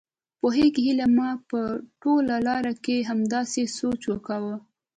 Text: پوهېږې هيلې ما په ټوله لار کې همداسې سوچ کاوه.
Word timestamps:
پوهېږې 0.39 0.81
هيلې 0.87 1.07
ما 1.17 1.29
په 1.49 1.59
ټوله 2.01 2.35
لار 2.47 2.63
کې 2.85 3.07
همداسې 3.09 3.61
سوچ 3.77 4.03
کاوه. 4.27 4.55